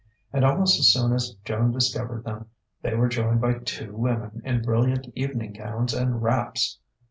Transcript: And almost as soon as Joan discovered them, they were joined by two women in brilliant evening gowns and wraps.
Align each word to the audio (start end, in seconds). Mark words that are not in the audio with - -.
And 0.33 0.43
almost 0.43 0.79
as 0.79 0.91
soon 0.91 1.13
as 1.13 1.35
Joan 1.45 1.71
discovered 1.73 2.23
them, 2.23 2.47
they 2.81 2.95
were 2.95 3.07
joined 3.07 3.39
by 3.39 3.59
two 3.59 3.95
women 3.95 4.41
in 4.43 4.63
brilliant 4.63 5.05
evening 5.13 5.53
gowns 5.53 5.93
and 5.93 6.23
wraps. 6.23 6.79